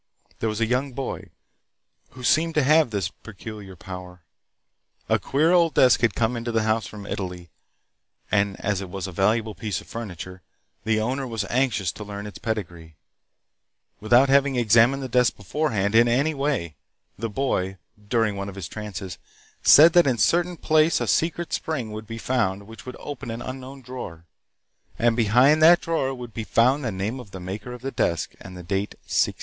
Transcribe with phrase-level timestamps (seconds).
[0.39, 1.29] There was a young boy
[2.13, 4.23] who seemed to have this peculiar power.
[5.07, 7.51] A queer old desk had come into the house from Italy,
[8.31, 10.41] and as it was a valuable piece of furniture,
[10.85, 12.95] the owner was anxious to learn its pedigree.
[13.99, 16.77] Without having examined the desk beforehand in any way
[17.19, 17.77] the boy,
[18.09, 19.19] during one of his trances,
[19.61, 23.29] said that in a certain place a secret spring would be found which would open
[23.29, 24.25] an unknown drawer,
[24.97, 28.33] and behind that drawer would be found the name of the maker of the desk
[28.41, 29.39] and the date 1639.